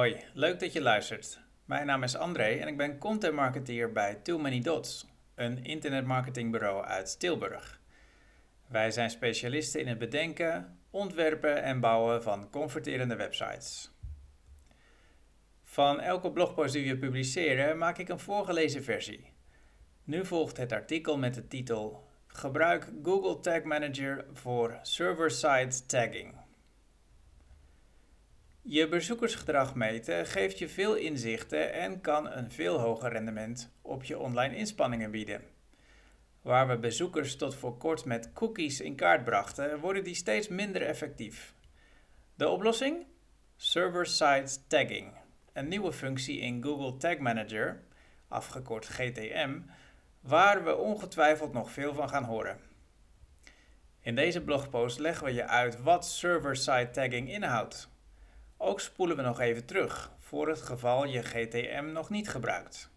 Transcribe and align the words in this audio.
Hoi, 0.00 0.24
leuk 0.34 0.60
dat 0.60 0.72
je 0.72 0.82
luistert. 0.82 1.40
Mijn 1.64 1.86
naam 1.86 2.02
is 2.02 2.16
André 2.16 2.44
en 2.44 2.68
ik 2.68 2.76
ben 2.76 2.98
content 2.98 3.34
marketeer 3.34 3.92
bij 3.92 4.14
Too 4.14 4.38
Many 4.38 4.60
Dots, 4.60 5.06
een 5.34 5.64
internetmarketingbureau 5.64 6.84
uit 6.84 7.20
Tilburg. 7.20 7.80
Wij 8.66 8.90
zijn 8.90 9.10
specialisten 9.10 9.80
in 9.80 9.88
het 9.88 9.98
bedenken, 9.98 10.78
ontwerpen 10.90 11.62
en 11.62 11.80
bouwen 11.80 12.22
van 12.22 12.50
converterende 12.50 13.16
websites. 13.16 13.90
Van 15.64 16.00
elke 16.00 16.32
blogpost 16.32 16.72
die 16.72 16.88
we 16.92 16.98
publiceren 16.98 17.78
maak 17.78 17.98
ik 17.98 18.08
een 18.08 18.20
voorgelezen 18.20 18.84
versie. 18.84 19.32
Nu 20.04 20.24
volgt 20.26 20.56
het 20.56 20.72
artikel 20.72 21.18
met 21.18 21.34
de 21.34 21.48
titel 21.48 22.08
Gebruik 22.26 22.92
Google 23.02 23.40
Tag 23.40 23.62
Manager 23.62 24.24
voor 24.32 24.78
server-side 24.82 25.86
tagging. 25.86 26.48
Je 28.72 28.88
bezoekersgedrag 28.88 29.74
meten 29.74 30.26
geeft 30.26 30.58
je 30.58 30.68
veel 30.68 30.94
inzichten 30.94 31.72
en 31.72 32.00
kan 32.00 32.30
een 32.30 32.50
veel 32.50 32.78
hoger 32.78 33.12
rendement 33.12 33.72
op 33.82 34.04
je 34.04 34.18
online 34.18 34.56
inspanningen 34.56 35.10
bieden. 35.10 35.42
Waar 36.42 36.68
we 36.68 36.78
bezoekers 36.78 37.36
tot 37.36 37.54
voor 37.54 37.76
kort 37.76 38.04
met 38.04 38.32
cookies 38.32 38.80
in 38.80 38.94
kaart 38.94 39.24
brachten, 39.24 39.80
worden 39.80 40.04
die 40.04 40.14
steeds 40.14 40.48
minder 40.48 40.82
effectief. 40.82 41.54
De 42.34 42.48
oplossing? 42.48 43.06
Server-side 43.56 44.48
tagging, 44.66 45.12
een 45.52 45.68
nieuwe 45.68 45.92
functie 45.92 46.40
in 46.40 46.62
Google 46.62 46.96
Tag 46.96 47.18
Manager, 47.18 47.82
afgekort 48.28 48.86
GTM, 48.86 49.60
waar 50.20 50.64
we 50.64 50.76
ongetwijfeld 50.76 51.52
nog 51.52 51.70
veel 51.70 51.94
van 51.94 52.08
gaan 52.08 52.24
horen. 52.24 52.60
In 54.00 54.14
deze 54.14 54.40
blogpost 54.40 54.98
leggen 54.98 55.24
we 55.24 55.32
je 55.32 55.46
uit 55.46 55.82
wat 55.82 56.06
server-side 56.06 56.90
tagging 56.90 57.30
inhoudt. 57.30 57.89
Ook 58.62 58.80
spoelen 58.80 59.16
we 59.16 59.22
nog 59.22 59.40
even 59.40 59.64
terug, 59.64 60.12
voor 60.18 60.48
het 60.48 60.62
geval 60.62 61.06
je 61.06 61.22
GTM 61.22 61.92
nog 61.92 62.10
niet 62.10 62.28
gebruikt. 62.28 62.90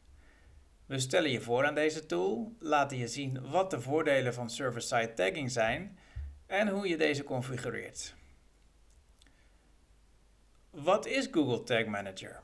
We 0.85 0.99
stellen 0.99 1.31
je 1.31 1.41
voor 1.41 1.65
aan 1.65 1.75
deze 1.75 2.05
tool, 2.05 2.55
laten 2.59 2.97
je 2.97 3.07
zien 3.07 3.49
wat 3.49 3.71
de 3.71 3.81
voordelen 3.81 4.33
van 4.33 4.49
server-side 4.49 5.13
tagging 5.13 5.51
zijn 5.51 5.97
en 6.45 6.67
hoe 6.67 6.87
je 6.87 6.97
deze 6.97 7.23
configureert. 7.23 8.15
Wat 10.69 11.05
is 11.05 11.27
Google 11.31 11.63
Tag 11.63 11.85
Manager? 11.85 12.39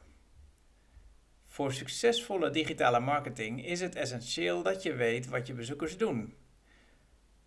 Voor 1.45 1.73
succesvolle 1.73 2.49
digitale 2.49 2.99
marketing 2.99 3.65
is 3.65 3.79
het 3.79 3.95
essentieel 3.95 4.63
dat 4.63 4.83
je 4.83 4.93
weet 4.93 5.27
wat 5.27 5.47
je 5.47 5.53
bezoekers 5.53 5.97
doen. 5.97 6.35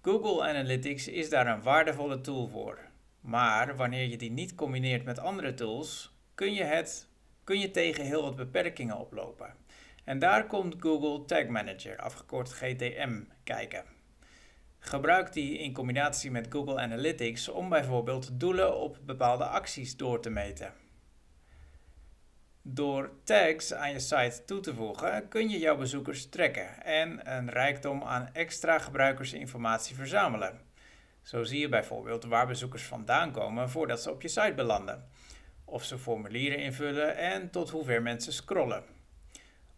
Google 0.02 0.42
Analytics 0.48 1.08
is 1.08 1.30
daar 1.30 1.46
een 1.46 1.62
waardevolle 1.62 2.20
tool 2.20 2.48
voor. 2.48 2.90
Maar 3.22 3.76
wanneer 3.76 4.06
je 4.08 4.16
die 4.16 4.30
niet 4.30 4.54
combineert 4.54 5.04
met 5.04 5.18
andere 5.18 5.54
tools, 5.54 6.16
kun 6.34 6.54
je, 6.54 6.64
het, 6.64 7.08
kun 7.44 7.58
je 7.58 7.70
tegen 7.70 8.04
heel 8.04 8.22
wat 8.22 8.36
beperkingen 8.36 8.98
oplopen. 8.98 9.54
En 10.04 10.18
daar 10.18 10.46
komt 10.46 10.74
Google 10.78 11.24
Tag 11.24 11.46
Manager, 11.46 11.96
afgekort 11.96 12.52
GTM, 12.52 13.20
kijken. 13.44 13.84
Gebruik 14.78 15.32
die 15.32 15.58
in 15.58 15.72
combinatie 15.72 16.30
met 16.30 16.46
Google 16.50 16.80
Analytics 16.80 17.48
om 17.48 17.68
bijvoorbeeld 17.68 18.40
doelen 18.40 18.76
op 18.76 18.98
bepaalde 19.02 19.44
acties 19.44 19.96
door 19.96 20.20
te 20.20 20.30
meten. 20.30 20.72
Door 22.62 23.10
tags 23.24 23.74
aan 23.74 23.92
je 23.92 23.98
site 23.98 24.44
toe 24.44 24.60
te 24.60 24.74
voegen 24.74 25.28
kun 25.28 25.48
je 25.48 25.58
jouw 25.58 25.76
bezoekers 25.76 26.28
trekken 26.28 26.82
en 26.84 27.36
een 27.36 27.50
rijkdom 27.50 28.02
aan 28.02 28.28
extra 28.32 28.78
gebruikersinformatie 28.78 29.96
verzamelen. 29.96 30.60
Zo 31.22 31.42
zie 31.42 31.60
je 31.60 31.68
bijvoorbeeld 31.68 32.24
waar 32.24 32.46
bezoekers 32.46 32.82
vandaan 32.82 33.32
komen 33.32 33.70
voordat 33.70 34.02
ze 34.02 34.10
op 34.10 34.22
je 34.22 34.28
site 34.28 34.54
belanden, 34.56 35.08
of 35.64 35.84
ze 35.84 35.98
formulieren 35.98 36.58
invullen 36.58 37.16
en 37.16 37.50
tot 37.50 37.70
hoever 37.70 38.02
mensen 38.02 38.32
scrollen. 38.32 38.84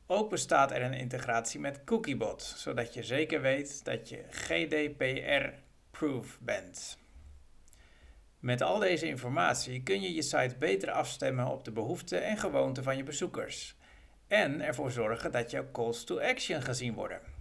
Ook 0.06 0.30
bestaat 0.30 0.70
er 0.70 0.82
een 0.82 0.94
integratie 0.94 1.60
met 1.60 1.84
Cookiebot, 1.84 2.42
zodat 2.42 2.94
je 2.94 3.02
zeker 3.02 3.40
weet 3.40 3.84
dat 3.84 4.08
je 4.08 4.24
GDPR-proof 4.30 5.58
bent. 6.40 6.98
Met 8.38 8.62
al 8.62 8.78
deze 8.78 9.06
informatie 9.06 9.82
kun 9.82 10.00
je 10.00 10.14
je 10.14 10.22
site 10.22 10.56
beter 10.58 10.90
afstemmen 10.90 11.46
op 11.46 11.64
de 11.64 11.72
behoeften 11.72 12.24
en 12.24 12.36
gewoonten 12.36 12.82
van 12.82 12.96
je 12.96 13.02
bezoekers 13.02 13.76
en 14.28 14.60
ervoor 14.60 14.90
zorgen 14.90 15.32
dat 15.32 15.50
jouw 15.50 15.70
calls 15.72 16.04
to 16.04 16.20
action 16.20 16.62
gezien 16.62 16.94
worden. 16.94 17.33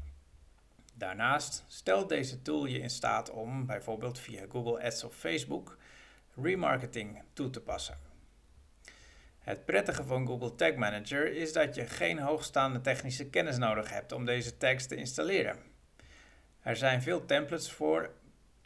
Daarnaast 0.94 1.64
stelt 1.68 2.09
deze 2.09 2.42
tool 2.42 2.66
je 2.66 2.80
in 2.80 2.90
staat 2.90 3.30
om, 3.30 3.66
bijvoorbeeld 3.66 4.20
via 4.20 4.46
Google 4.50 4.84
Ads 4.84 5.04
of 5.04 5.16
Facebook, 5.16 5.78
remarketing 6.36 7.22
toe 7.34 7.50
te 7.50 7.62
passen. 7.62 7.98
Het 9.40 9.66
prettige 9.66 10.03
van 10.03 10.28
Google 10.28 10.56
Tag 10.56 10.76
Manager 10.76 11.36
is 11.36 11.53
dat 11.53 11.76
je 11.76 11.86
geen 11.86 12.20
hoogstaande 12.20 12.82
technische 12.82 13.30
kennis 13.30 13.58
nodig 13.58 13.90
hebt 13.90 14.12
om 14.12 14.26
deze 14.26 14.58
tags 14.58 14.88
te 14.88 14.96
installeren. 14.96 15.58
Er 16.62 16.76
zijn 16.76 17.02
veel 17.02 17.26
templates 17.26 17.72
voor, 17.72 18.12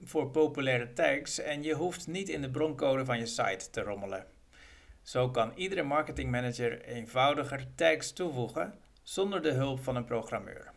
voor 0.04 0.30
populaire 0.30 0.94
tags 0.94 1.40
en 1.40 1.64
je 1.64 1.74
hoeft 1.74 2.08
niet 2.08 2.30
in 2.30 2.42
de 2.42 2.50
broncode 2.50 3.06
van 3.06 3.20
je 3.20 3.26
site 3.26 3.70
te 3.70 3.82
rommelen. 3.82 4.26
Zo 5.02 5.30
kan 5.30 5.52
iedere 5.56 5.84
marketingmanager 5.84 6.82
eenvoudiger 6.82 7.66
tags 7.76 8.12
toevoegen 8.12 8.74
zonder 9.04 9.42
de 9.42 9.52
hulp 9.52 9.84
van 9.84 9.96
een 9.96 10.06
programmeur. 10.06 10.76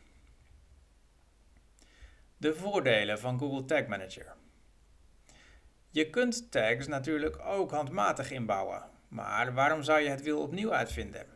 De 2.40 2.54
voordelen 2.54 3.18
van 3.18 3.38
Google 3.38 3.64
Tag 3.64 3.86
Manager. 3.86 4.34
Je 5.90 6.10
kunt 6.10 6.50
tags 6.50 6.86
natuurlijk 6.86 7.38
ook 7.38 7.70
handmatig 7.70 8.30
inbouwen, 8.30 8.82
maar 9.08 9.54
waarom 9.54 9.82
zou 9.82 10.00
je 10.00 10.08
het 10.08 10.22
wiel 10.22 10.42
opnieuw 10.42 10.72
uitvinden? 10.72 11.26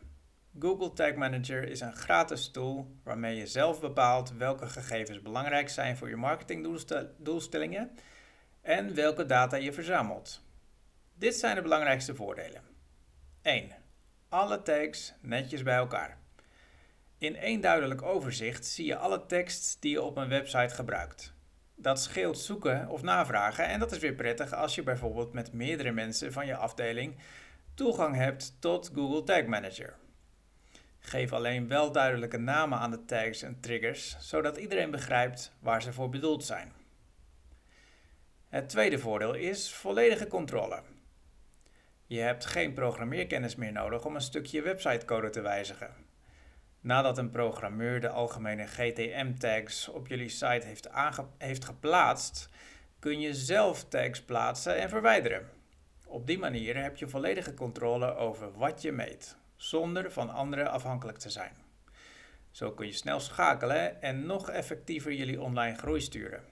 Google 0.59 0.93
Tag 0.93 1.15
Manager 1.15 1.63
is 1.63 1.79
een 1.79 1.95
gratis 1.95 2.51
tool 2.51 2.95
waarmee 3.03 3.35
je 3.35 3.47
zelf 3.47 3.79
bepaalt 3.79 4.33
welke 4.37 4.67
gegevens 4.67 5.21
belangrijk 5.21 5.69
zijn 5.69 5.97
voor 5.97 6.09
je 6.09 6.15
marketingdoelstellingen 6.15 7.91
en 8.61 8.95
welke 8.95 9.25
data 9.25 9.57
je 9.57 9.73
verzamelt. 9.73 10.41
Dit 11.13 11.35
zijn 11.35 11.55
de 11.55 11.61
belangrijkste 11.61 12.15
voordelen. 12.15 12.61
1. 13.41 13.71
Alle 14.29 14.61
tags 14.61 15.13
netjes 15.21 15.63
bij 15.63 15.75
elkaar. 15.75 16.17
In 17.17 17.35
één 17.35 17.61
duidelijk 17.61 18.01
overzicht 18.01 18.65
zie 18.65 18.85
je 18.85 18.97
alle 18.97 19.25
tekst 19.25 19.77
die 19.79 19.91
je 19.91 20.01
op 20.01 20.17
een 20.17 20.29
website 20.29 20.75
gebruikt. 20.75 21.33
Dat 21.75 22.01
scheelt 22.01 22.37
zoeken 22.37 22.89
of 22.89 23.01
navragen 23.01 23.67
en 23.67 23.79
dat 23.79 23.91
is 23.91 23.97
weer 23.97 24.13
prettig 24.13 24.53
als 24.53 24.75
je 24.75 24.83
bijvoorbeeld 24.83 25.33
met 25.33 25.53
meerdere 25.53 25.91
mensen 25.91 26.31
van 26.31 26.45
je 26.45 26.55
afdeling 26.55 27.15
toegang 27.73 28.15
hebt 28.15 28.55
tot 28.59 28.91
Google 28.93 29.23
Tag 29.23 29.45
Manager. 29.45 29.95
Geef 30.99 31.33
alleen 31.33 31.67
wel 31.67 31.91
duidelijke 31.91 32.37
namen 32.37 32.77
aan 32.77 32.91
de 32.91 33.05
tags 33.05 33.41
en 33.41 33.59
triggers, 33.59 34.17
zodat 34.19 34.57
iedereen 34.57 34.91
begrijpt 34.91 35.51
waar 35.59 35.81
ze 35.81 35.93
voor 35.93 36.09
bedoeld 36.09 36.43
zijn. 36.43 36.73
Het 38.49 38.69
tweede 38.69 38.99
voordeel 38.99 39.33
is 39.33 39.73
volledige 39.73 40.27
controle. 40.27 40.81
Je 42.05 42.19
hebt 42.19 42.45
geen 42.45 42.73
programmeerkennis 42.73 43.55
meer 43.55 43.71
nodig 43.71 44.05
om 44.05 44.15
een 44.15 44.21
stukje 44.21 44.61
websitecode 44.61 45.29
te 45.29 45.41
wijzigen. 45.41 45.93
Nadat 46.85 47.17
een 47.17 47.29
programmeur 47.29 47.99
de 47.99 48.09
algemene 48.09 48.65
GTM-tags 48.65 49.87
op 49.87 50.07
jullie 50.07 50.29
site 50.29 50.65
heeft, 50.65 50.89
heeft 51.37 51.65
geplaatst, 51.65 52.49
kun 52.99 53.19
je 53.19 53.33
zelf 53.33 53.83
tags 53.83 54.21
plaatsen 54.21 54.77
en 54.77 54.89
verwijderen. 54.89 55.49
Op 56.05 56.27
die 56.27 56.37
manier 56.37 56.81
heb 56.81 56.97
je 56.97 57.07
volledige 57.07 57.53
controle 57.53 58.15
over 58.15 58.57
wat 58.57 58.81
je 58.81 58.91
meet, 58.91 59.37
zonder 59.55 60.11
van 60.11 60.29
anderen 60.29 60.71
afhankelijk 60.71 61.17
te 61.17 61.29
zijn. 61.29 61.55
Zo 62.51 62.71
kun 62.71 62.85
je 62.85 62.93
snel 62.93 63.19
schakelen 63.19 64.01
en 64.01 64.25
nog 64.25 64.49
effectiever 64.49 65.13
jullie 65.13 65.41
online 65.41 65.77
groei 65.77 66.01
sturen. 66.01 66.43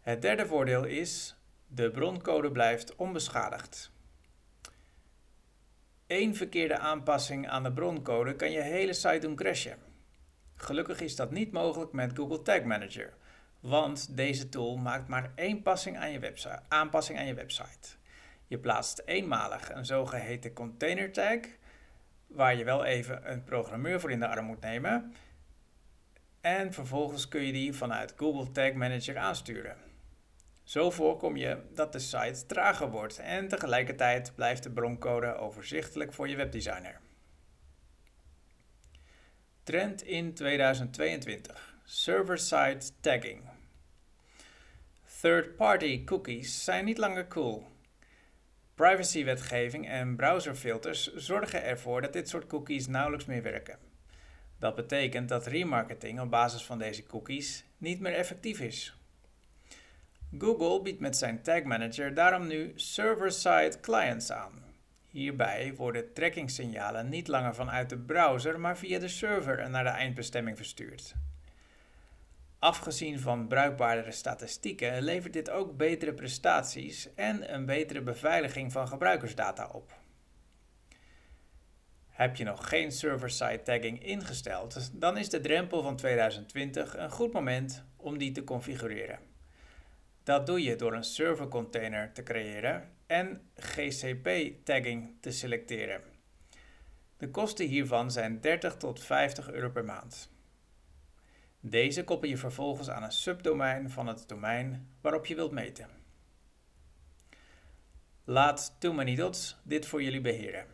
Het 0.00 0.22
derde 0.22 0.46
voordeel 0.46 0.84
is, 0.84 1.36
de 1.66 1.90
broncode 1.90 2.52
blijft 2.52 2.96
onbeschadigd. 2.96 3.90
Eén 6.08 6.36
verkeerde 6.36 6.78
aanpassing 6.78 7.48
aan 7.48 7.62
de 7.62 7.72
broncode 7.72 8.36
kan 8.36 8.50
je 8.50 8.60
hele 8.60 8.92
site 8.92 9.18
doen 9.18 9.36
crashen. 9.36 9.78
Gelukkig 10.56 11.00
is 11.00 11.16
dat 11.16 11.30
niet 11.30 11.52
mogelijk 11.52 11.92
met 11.92 12.12
Google 12.14 12.42
Tag 12.42 12.62
Manager, 12.62 13.14
want 13.60 14.16
deze 14.16 14.48
tool 14.48 14.76
maakt 14.76 15.08
maar 15.08 15.32
één 15.34 15.62
passing 15.62 15.96
aan 15.96 16.10
je 16.10 16.18
website, 16.18 16.60
aanpassing 16.68 17.18
aan 17.18 17.26
je 17.26 17.34
website. 17.34 17.88
Je 18.46 18.58
plaatst 18.58 19.02
eenmalig 19.04 19.70
een 19.72 19.84
zogeheten 19.84 20.52
container 20.52 21.12
tag, 21.12 21.38
waar 22.26 22.56
je 22.56 22.64
wel 22.64 22.84
even 22.84 23.30
een 23.30 23.44
programmeur 23.44 24.00
voor 24.00 24.10
in 24.10 24.20
de 24.20 24.28
arm 24.28 24.44
moet 24.44 24.60
nemen. 24.60 25.14
En 26.40 26.72
vervolgens 26.72 27.28
kun 27.28 27.42
je 27.42 27.52
die 27.52 27.72
vanuit 27.72 28.14
Google 28.16 28.52
Tag 28.52 28.72
Manager 28.72 29.18
aansturen. 29.18 29.87
Zo 30.68 30.90
voorkom 30.90 31.36
je 31.36 31.62
dat 31.74 31.92
de 31.92 31.98
site 31.98 32.46
trager 32.46 32.90
wordt 32.90 33.18
en 33.18 33.48
tegelijkertijd 33.48 34.32
blijft 34.34 34.62
de 34.62 34.70
broncode 34.70 35.34
overzichtelijk 35.34 36.12
voor 36.12 36.28
je 36.28 36.36
webdesigner. 36.36 37.00
Trend 39.62 40.02
in 40.02 40.34
2022: 40.34 41.78
server-side 41.84 42.78
tagging. 43.00 43.42
Third-party 45.20 46.04
cookies 46.04 46.64
zijn 46.64 46.84
niet 46.84 46.98
langer 46.98 47.28
cool. 47.28 47.66
Privacywetgeving 48.74 49.88
en 49.88 50.16
browserfilters 50.16 51.14
zorgen 51.14 51.64
ervoor 51.64 52.00
dat 52.00 52.12
dit 52.12 52.28
soort 52.28 52.46
cookies 52.46 52.86
nauwelijks 52.86 53.26
meer 53.26 53.42
werken. 53.42 53.78
Dat 54.58 54.74
betekent 54.74 55.28
dat 55.28 55.46
remarketing 55.46 56.20
op 56.20 56.30
basis 56.30 56.62
van 56.62 56.78
deze 56.78 57.06
cookies 57.06 57.64
niet 57.76 58.00
meer 58.00 58.14
effectief 58.14 58.60
is. 58.60 58.97
Google 60.36 60.82
biedt 60.82 61.00
met 61.00 61.16
zijn 61.16 61.42
Tag 61.42 61.62
Manager 61.62 62.14
daarom 62.14 62.46
nu 62.46 62.72
server-side 62.74 63.80
clients 63.80 64.32
aan. 64.32 64.64
Hierbij 65.06 65.74
worden 65.76 66.12
trackingsignalen 66.12 67.08
niet 67.08 67.28
langer 67.28 67.54
vanuit 67.54 67.88
de 67.88 67.98
browser, 67.98 68.60
maar 68.60 68.78
via 68.78 68.98
de 68.98 69.08
server 69.08 69.70
naar 69.70 69.84
de 69.84 69.90
eindbestemming 69.90 70.56
verstuurd. 70.56 71.14
Afgezien 72.58 73.20
van 73.20 73.48
bruikbaardere 73.48 74.12
statistieken 74.12 75.02
levert 75.02 75.32
dit 75.32 75.50
ook 75.50 75.76
betere 75.76 76.14
prestaties 76.14 77.14
en 77.14 77.54
een 77.54 77.66
betere 77.66 78.02
beveiliging 78.02 78.72
van 78.72 78.88
gebruikersdata 78.88 79.68
op. 79.72 79.98
Heb 82.08 82.36
je 82.36 82.44
nog 82.44 82.68
geen 82.68 82.92
server-side 82.92 83.62
tagging 83.62 84.04
ingesteld, 84.04 84.90
dan 85.00 85.16
is 85.16 85.30
de 85.30 85.40
drempel 85.40 85.82
van 85.82 85.96
2020 85.96 86.96
een 86.96 87.10
goed 87.10 87.32
moment 87.32 87.84
om 87.96 88.18
die 88.18 88.32
te 88.32 88.44
configureren. 88.44 89.18
Dat 90.28 90.46
doe 90.46 90.62
je 90.62 90.76
door 90.76 90.94
een 90.94 91.04
servercontainer 91.04 92.12
te 92.12 92.22
creëren 92.22 92.90
en 93.06 93.50
GCP-tagging 93.56 95.16
te 95.20 95.30
selecteren. 95.30 96.02
De 97.16 97.30
kosten 97.30 97.66
hiervan 97.66 98.10
zijn 98.10 98.40
30 98.40 98.76
tot 98.76 99.04
50 99.04 99.50
euro 99.50 99.70
per 99.70 99.84
maand. 99.84 100.30
Deze 101.60 102.04
koppel 102.04 102.28
je 102.28 102.36
vervolgens 102.36 102.90
aan 102.90 103.02
een 103.02 103.12
subdomein 103.12 103.90
van 103.90 104.06
het 104.06 104.28
domein 104.28 104.88
waarop 105.00 105.26
je 105.26 105.34
wilt 105.34 105.52
meten. 105.52 105.88
Laat 108.24 108.76
Too 108.78 108.92
Many 108.92 109.14
Dots 109.14 109.56
dit 109.62 109.86
voor 109.86 110.02
jullie 110.02 110.20
beheren. 110.20 110.66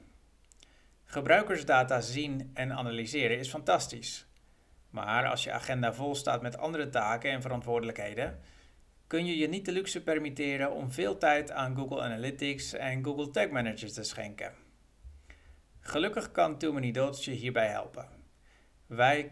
Gebruikersdata 1.05 2.01
zien 2.01 2.51
en 2.55 2.73
analyseren 2.73 3.39
is 3.39 3.49
fantastisch. 3.49 4.27
Maar 4.91 5.27
als 5.27 5.45
je 5.45 5.53
agenda 5.53 5.93
vol 5.93 6.15
staat 6.15 6.43
met 6.43 6.59
andere 6.59 6.89
taken 6.89 7.31
en 7.31 7.43
verantwoordelijkheden, 7.43 8.41
kun 9.07 9.27
je 9.27 9.37
je 9.37 9.49
niet 9.49 9.65
de 9.65 9.73
luxe 9.73 10.03
permitteren 10.03 10.73
om 10.73 10.93
veel 10.93 11.19
tijd 11.19 11.51
aan 11.51 11.77
Google 11.77 12.01
Analytics 12.01 12.73
en 12.73 13.05
Google 13.05 13.31
Tag 13.31 13.49
Manager 13.49 13.93
te 13.93 14.03
schenken. 14.03 14.53
Gelukkig 15.81 16.31
kan 16.31 16.59
Too 16.59 16.73
Many 16.73 16.91
Dots 16.91 17.25
je 17.25 17.31
hierbij 17.31 17.69
helpen. 17.69 18.09
Wij, 18.87 19.31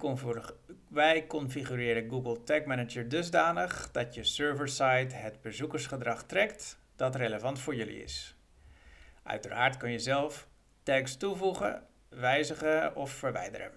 wij, 0.88 1.26
configureren 1.26 2.10
Google 2.10 2.42
Tag 2.42 2.64
Manager 2.64 3.08
dusdanig 3.08 3.90
dat 3.90 4.14
je 4.14 4.24
server-side 4.24 5.14
het 5.14 5.40
bezoekersgedrag 5.40 6.22
trekt 6.22 6.78
dat 6.96 7.14
relevant 7.14 7.58
voor 7.58 7.74
jullie 7.74 8.02
is. 8.02 8.36
Uiteraard 9.22 9.76
kun 9.76 9.90
je 9.90 9.98
zelf 9.98 10.48
tags 10.82 11.16
toevoegen, 11.16 11.86
wijzigen 12.08 12.96
of 12.96 13.10
verwijderen. 13.10 13.72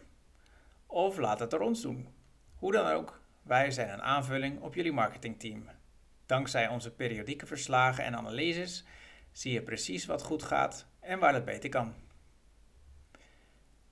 Of 0.85 1.17
laat 1.17 1.39
het 1.39 1.53
er 1.53 1.61
ons 1.61 1.81
doen. 1.81 2.07
Hoe 2.55 2.71
dan 2.71 2.87
ook, 2.87 3.21
wij 3.41 3.71
zijn 3.71 3.89
een 3.89 4.01
aanvulling 4.01 4.61
op 4.61 4.75
jullie 4.75 4.91
marketingteam. 4.91 5.69
Dankzij 6.25 6.67
onze 6.67 6.91
periodieke 6.91 7.45
verslagen 7.45 8.03
en 8.03 8.15
analyses 8.15 8.83
zie 9.31 9.53
je 9.53 9.61
precies 9.61 10.05
wat 10.05 10.21
goed 10.21 10.43
gaat 10.43 10.85
en 10.99 11.19
waar 11.19 11.33
het 11.33 11.45
beter 11.45 11.69
kan. 11.69 11.93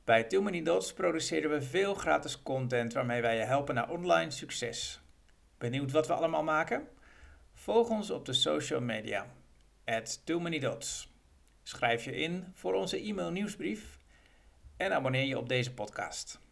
Bij 0.03 0.23
Too 0.23 0.41
Many 0.41 0.63
Dots 0.63 0.93
produceren 0.93 1.49
we 1.49 1.61
veel 1.61 1.93
gratis 1.93 2.41
content 2.43 2.93
waarmee 2.93 3.21
wij 3.21 3.37
je 3.37 3.43
helpen 3.43 3.75
naar 3.75 3.89
online 3.89 4.31
succes. 4.31 5.01
Benieuwd 5.57 5.91
wat 5.91 6.07
we 6.07 6.13
allemaal 6.13 6.43
maken? 6.43 6.87
Volg 7.53 7.89
ons 7.89 8.09
op 8.09 8.25
de 8.25 8.33
social 8.33 8.81
media. 8.81 9.27
At 9.85 10.25
Too 10.25 10.39
Many 10.39 10.59
Dots. 10.59 11.11
Schrijf 11.63 12.03
je 12.03 12.15
in 12.15 12.51
voor 12.53 12.73
onze 12.73 12.97
e-mail 12.97 13.31
nieuwsbrief 13.31 13.99
en 14.77 14.93
abonneer 14.93 15.25
je 15.25 15.37
op 15.37 15.49
deze 15.49 15.73
podcast. 15.73 16.42